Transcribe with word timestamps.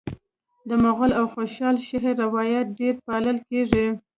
د 0.69 0.71
مغل 0.83 1.11
او 1.19 1.25
خوشحال 1.33 1.75
شعري 1.87 2.11
روایت 2.23 2.65
ډېر 2.79 2.95
پالل 3.05 3.37
کیږي 3.49 3.87